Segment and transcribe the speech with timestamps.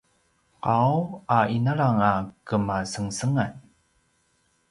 [0.63, 0.91] qau
[1.37, 2.13] a inalang a
[2.47, 3.51] kemasengesengan